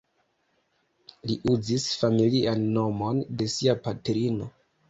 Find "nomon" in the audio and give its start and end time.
2.79-3.23